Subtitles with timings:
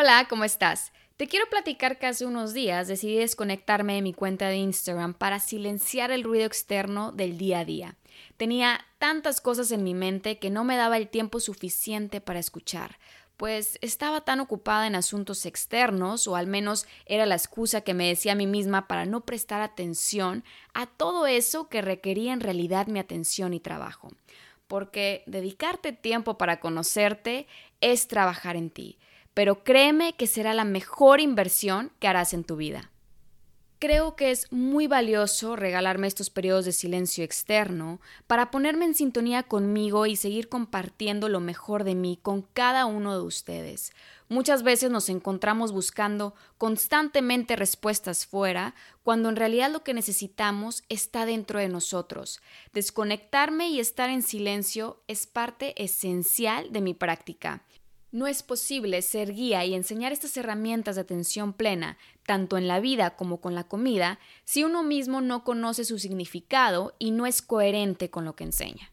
[0.00, 0.92] Hola, ¿cómo estás?
[1.16, 5.40] Te quiero platicar que hace unos días decidí desconectarme de mi cuenta de Instagram para
[5.40, 7.96] silenciar el ruido externo del día a día.
[8.36, 12.96] Tenía tantas cosas en mi mente que no me daba el tiempo suficiente para escuchar,
[13.36, 18.06] pues estaba tan ocupada en asuntos externos, o al menos era la excusa que me
[18.06, 20.44] decía a mí misma para no prestar atención
[20.74, 24.12] a todo eso que requería en realidad mi atención y trabajo.
[24.68, 27.48] Porque dedicarte tiempo para conocerte
[27.80, 28.96] es trabajar en ti
[29.38, 32.90] pero créeme que será la mejor inversión que harás en tu vida.
[33.78, 39.44] Creo que es muy valioso regalarme estos periodos de silencio externo para ponerme en sintonía
[39.44, 43.92] conmigo y seguir compartiendo lo mejor de mí con cada uno de ustedes.
[44.28, 51.26] Muchas veces nos encontramos buscando constantemente respuestas fuera, cuando en realidad lo que necesitamos está
[51.26, 52.40] dentro de nosotros.
[52.72, 57.62] Desconectarme y estar en silencio es parte esencial de mi práctica.
[58.10, 62.80] No es posible ser guía y enseñar estas herramientas de atención plena, tanto en la
[62.80, 67.42] vida como con la comida, si uno mismo no conoce su significado y no es
[67.42, 68.90] coherente con lo que enseña.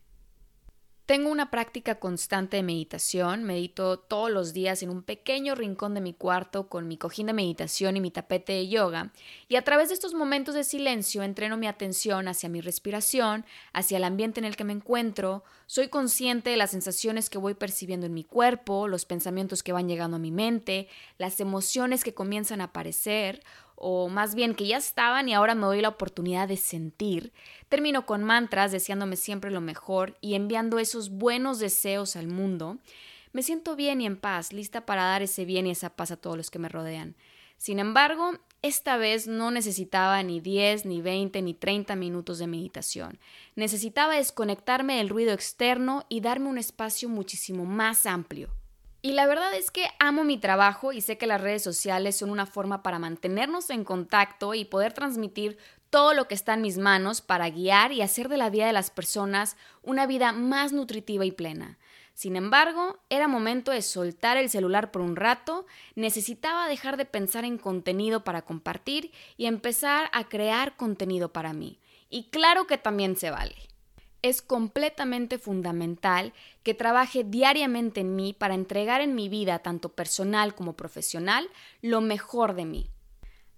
[1.05, 6.01] Tengo una práctica constante de meditación, medito todos los días en un pequeño rincón de
[6.01, 9.11] mi cuarto con mi cojín de meditación y mi tapete de yoga,
[9.47, 13.97] y a través de estos momentos de silencio entreno mi atención hacia mi respiración, hacia
[13.97, 18.07] el ambiente en el que me encuentro, soy consciente de las sensaciones que voy percibiendo
[18.07, 20.87] en mi cuerpo, los pensamientos que van llegando a mi mente,
[21.19, 23.43] las emociones que comienzan a aparecer,
[23.75, 27.33] o más bien que ya estaban y ahora me doy la oportunidad de sentir.
[27.69, 32.77] Termino con mantras deseándome siempre lo mejor y enviando esos buenos deseos al mundo.
[33.33, 36.17] Me siento bien y en paz, lista para dar ese bien y esa paz a
[36.17, 37.16] todos los que me rodean.
[37.57, 43.19] Sin embargo, esta vez no necesitaba ni 10, ni 20, ni 30 minutos de meditación.
[43.55, 48.50] Necesitaba desconectarme del ruido externo y darme un espacio muchísimo más amplio,
[49.05, 52.31] y la verdad es que amo mi trabajo y sé que las redes sociales son
[52.31, 55.59] una forma para mantenernos en contacto y poder transmitir
[55.91, 58.73] todo lo que está en mis manos para guiar y hacer de la vida de
[58.73, 61.77] las personas una vida más nutritiva y plena.
[62.15, 67.45] Sin embargo, era momento de soltar el celular por un rato, necesitaba dejar de pensar
[67.45, 71.79] en contenido para compartir y empezar a crear contenido para mí.
[72.09, 73.75] Y claro que también se vale
[74.21, 76.33] es completamente fundamental
[76.63, 81.49] que trabaje diariamente en mí para entregar en mi vida, tanto personal como profesional,
[81.81, 82.89] lo mejor de mí.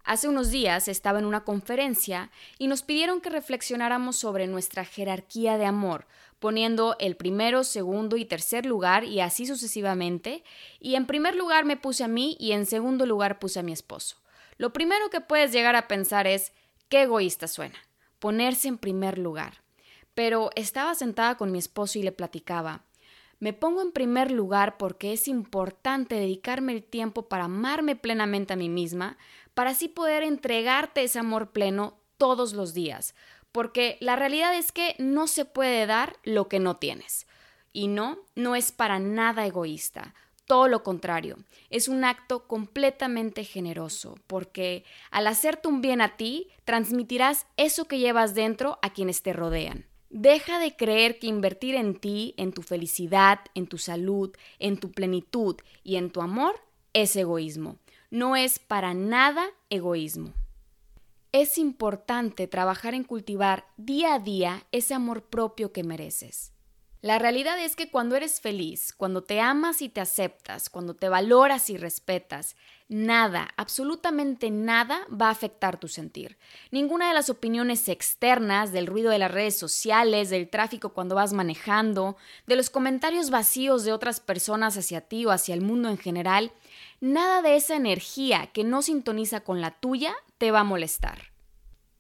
[0.04, 5.58] Hace unos días estaba en una conferencia y nos pidieron que reflexionáramos sobre nuestra jerarquía
[5.58, 6.08] de amor,
[6.40, 10.44] poniendo el primero, segundo y tercer lugar y así sucesivamente,
[10.80, 13.74] y en primer lugar me puse a mí y en segundo lugar puse a mi
[13.74, 14.16] esposo.
[14.58, 16.54] Lo primero que puedes llegar a pensar es,
[16.88, 17.78] qué egoísta suena,
[18.20, 19.67] ponerse en primer lugar
[20.18, 22.82] pero estaba sentada con mi esposo y le platicaba.
[23.38, 28.56] Me pongo en primer lugar porque es importante dedicarme el tiempo para amarme plenamente a
[28.56, 29.20] mí misma,
[29.54, 33.14] para así poder entregarte ese amor pleno todos los días,
[33.52, 37.28] porque la realidad es que no se puede dar lo que no tienes.
[37.72, 40.16] Y no, no es para nada egoísta,
[40.48, 41.38] todo lo contrario,
[41.70, 48.00] es un acto completamente generoso, porque al hacerte un bien a ti, transmitirás eso que
[48.00, 49.86] llevas dentro a quienes te rodean.
[50.10, 54.92] Deja de creer que invertir en ti, en tu felicidad, en tu salud, en tu
[54.92, 56.62] plenitud y en tu amor
[56.94, 57.78] es egoísmo.
[58.10, 60.34] No es para nada egoísmo.
[61.34, 66.54] Es importante trabajar en cultivar día a día ese amor propio que mereces.
[67.02, 71.10] La realidad es que cuando eres feliz, cuando te amas y te aceptas, cuando te
[71.10, 72.56] valoras y respetas,
[72.90, 76.38] nada, absolutamente nada va a afectar tu sentir.
[76.72, 81.34] Ninguna de las opiniones externas, del ruido de las redes sociales, del tráfico cuando vas
[81.34, 85.98] manejando, de los comentarios vacíos de otras personas hacia ti o hacia el mundo en
[85.98, 86.52] general,
[87.02, 91.37] nada de esa energía que no sintoniza con la tuya te va a molestar.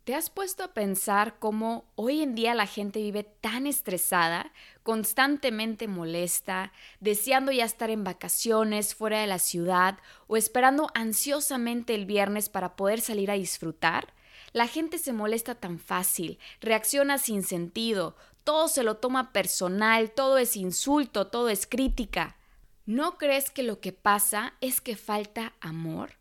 [0.07, 5.89] ¿Te has puesto a pensar cómo hoy en día la gente vive tan estresada, constantemente
[5.89, 6.71] molesta,
[7.01, 12.77] deseando ya estar en vacaciones fuera de la ciudad o esperando ansiosamente el viernes para
[12.77, 14.13] poder salir a disfrutar?
[14.54, 18.15] La gente se molesta tan fácil, reacciona sin sentido,
[18.45, 22.38] todo se lo toma personal, todo es insulto, todo es crítica.
[22.86, 26.12] ¿No crees que lo que pasa es que falta amor?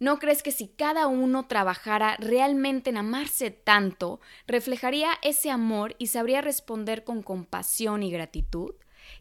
[0.00, 6.06] ¿No crees que si cada uno trabajara realmente en amarse tanto, reflejaría ese amor y
[6.06, 8.72] sabría responder con compasión y gratitud?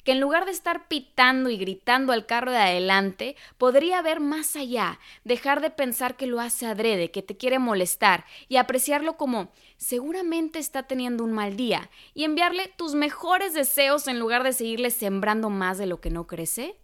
[0.03, 4.55] que en lugar de estar pitando y gritando al carro de adelante, podría ver más
[4.55, 9.51] allá, dejar de pensar que lo hace adrede, que te quiere molestar, y apreciarlo como
[9.77, 14.91] seguramente está teniendo un mal día, y enviarle tus mejores deseos en lugar de seguirle
[14.91, 16.75] sembrando más de lo que no crece?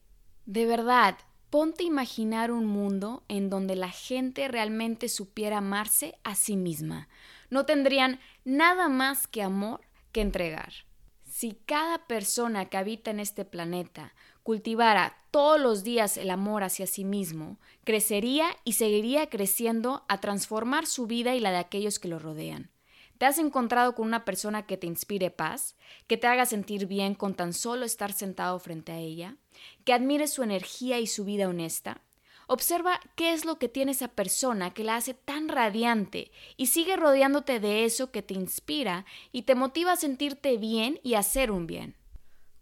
[0.45, 1.15] De verdad,
[1.55, 7.07] ponte a imaginar un mundo en donde la gente realmente supiera amarse a sí misma.
[7.49, 9.79] No tendrían nada más que amor
[10.11, 10.73] que entregar.
[11.23, 14.13] Si cada persona que habita en este planeta
[14.43, 20.85] cultivara todos los días el amor hacia sí mismo, crecería y seguiría creciendo a transformar
[20.85, 22.69] su vida y la de aquellos que lo rodean.
[23.17, 25.75] ¿Te has encontrado con una persona que te inspire paz,
[26.07, 29.37] que te haga sentir bien con tan solo estar sentado frente a ella,
[29.85, 32.01] que admire su energía y su vida honesta?
[32.47, 36.95] Observa qué es lo que tiene esa persona que la hace tan radiante y sigue
[36.95, 41.51] rodeándote de eso que te inspira y te motiva a sentirte bien y a hacer
[41.51, 41.95] un bien.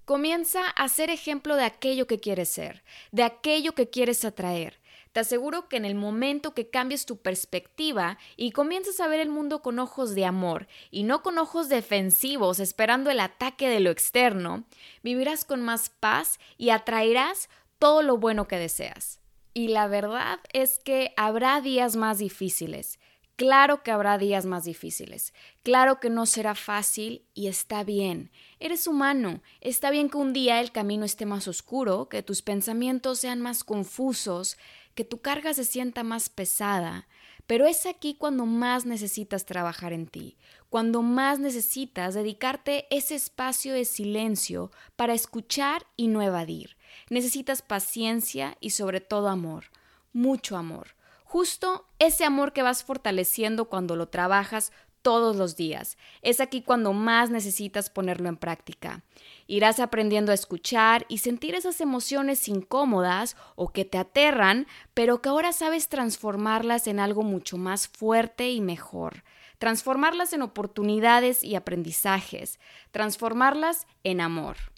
[0.06, 4.80] Comienza a ser ejemplo de aquello que quieres ser, de aquello que quieres atraer.
[5.14, 9.30] Te aseguro que en el momento que cambies tu perspectiva y comiences a ver el
[9.30, 13.92] mundo con ojos de amor y no con ojos defensivos esperando el ataque de lo
[13.92, 14.64] externo,
[15.04, 19.20] vivirás con más paz y atraerás todo lo bueno que deseas.
[19.54, 23.00] Y la verdad es que habrá días más difíciles.
[23.36, 25.34] Claro que habrá días más difíciles.
[25.64, 28.32] Claro que no será fácil y está bien.
[28.60, 29.42] Eres humano.
[29.60, 33.64] Está bien que un día el camino esté más oscuro, que tus pensamientos sean más
[33.64, 34.58] confusos,
[34.96, 37.08] que tu carga se sienta más pesada.
[37.48, 40.38] Pero es aquí cuando más necesitas trabajar en ti,
[40.70, 46.78] cuando más necesitas dedicarte ese espacio de silencio para escuchar y no evadir.
[47.10, 49.66] Necesitas paciencia y sobre todo amor,
[50.14, 50.96] mucho amor.
[51.26, 54.72] Justo ese amor que vas fortaleciendo cuando lo trabajas
[55.04, 55.98] todos los días.
[56.24, 59.04] Es aquí cuando más necesitas ponerlo en práctica.
[59.46, 64.66] Irás aprendiendo a escuchar y sentir esas emociones incómodas o que te aterran,
[64.96, 69.24] pero que ahora sabes transformarlas en algo mucho más fuerte y mejor.
[69.60, 72.60] Transformarlas en oportunidades y aprendizajes.
[72.92, 74.73] Transformarlas en amor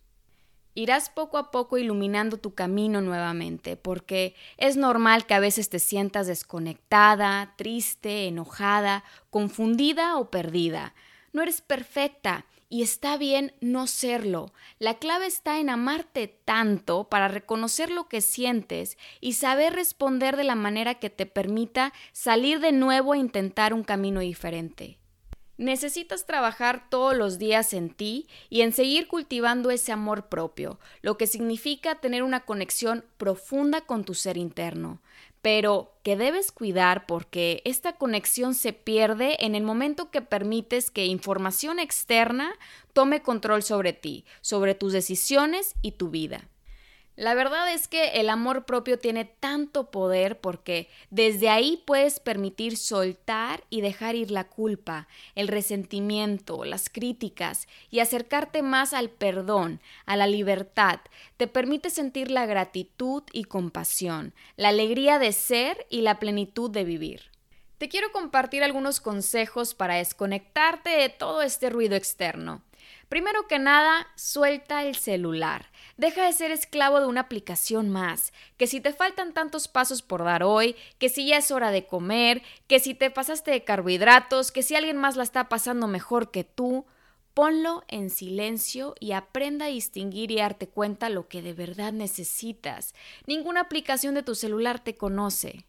[0.76, 5.80] irás poco a poco iluminando tu camino nuevamente, porque es normal que a veces te
[5.80, 10.94] sientas desconectada, triste, enojada, confundida o perdida.
[11.34, 14.52] No eres perfecta y está bien no serlo.
[14.80, 20.44] La clave está en amarte tanto para reconocer lo que sientes y saber responder de
[20.44, 24.98] la manera que te permita salir de nuevo e intentar un camino diferente.
[25.58, 31.18] Necesitas trabajar todos los días en ti y en seguir cultivando ese amor propio, lo
[31.18, 35.02] que significa tener una conexión profunda con tu ser interno,
[35.42, 41.06] pero que debes cuidar porque esta conexión se pierde en el momento que permites que
[41.06, 42.52] información externa
[42.92, 46.50] tome control sobre ti, sobre tus decisiones y tu vida.
[47.16, 52.76] La verdad es que el amor propio tiene tanto poder porque desde ahí puedes permitir
[52.76, 59.80] soltar y dejar ir la culpa, el resentimiento, las críticas y acercarte más al perdón,
[60.06, 61.00] a la libertad.
[61.38, 66.84] Te permite sentir la gratitud y compasión, la alegría de ser y la plenitud de
[66.84, 67.32] vivir.
[67.78, 72.62] Te quiero compartir algunos consejos para desconectarte de todo este ruido externo.
[73.10, 75.72] Primero que nada, suelta el celular.
[75.98, 78.34] Deja de ser esclavo de una aplicación más.
[78.58, 81.86] Que si te faltan tantos pasos por dar hoy, que si ya es hora de
[81.86, 86.32] comer, que si te pasaste de carbohidratos, que si alguien más la está pasando mejor
[86.32, 86.86] que tú,
[87.36, 92.96] ponlo en silencio y aprenda a distinguir y darte cuenta lo que de verdad necesitas.
[93.28, 95.66] Ninguna aplicación de tu celular te conoce.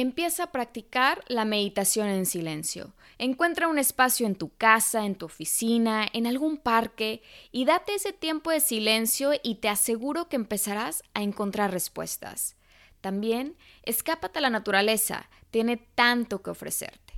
[0.00, 2.94] Empieza a practicar la meditación en silencio.
[3.18, 8.12] Encuentra un espacio en tu casa, en tu oficina, en algún parque y date ese
[8.12, 12.54] tiempo de silencio y te aseguro que empezarás a encontrar respuestas.
[13.00, 17.14] También escápate a la naturaleza, tiene tanto que ofrecerte.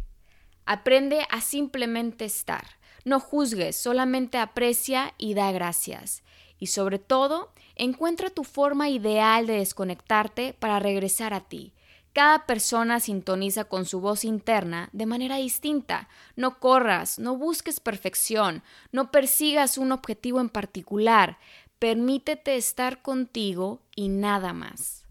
[0.64, 2.64] Aprende a simplemente estar.
[3.04, 6.22] No juzgues, solamente aprecia y da gracias.
[6.58, 11.74] Y sobre todo, encuentra tu forma ideal de desconectarte para regresar a ti
[12.12, 16.08] cada persona sintoniza con su voz interna de manera distinta.
[16.34, 21.38] No corras, no busques perfección, no persigas un objetivo en particular.
[21.78, 25.04] Permítete estar contigo y nada más.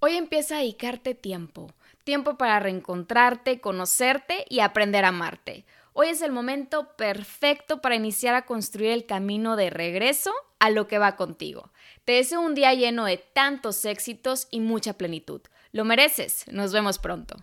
[0.00, 1.72] Hoy empieza a dedicarte tiempo,
[2.04, 5.64] tiempo para reencontrarte, conocerte y aprender a amarte.
[5.92, 10.88] Hoy es el momento perfecto para iniciar a construir el camino de regreso a lo
[10.88, 11.70] que va contigo.
[12.04, 15.42] Te deseo un día lleno de tantos éxitos y mucha plenitud.
[15.72, 16.44] Lo mereces.
[16.50, 17.36] Nos vemos pronto.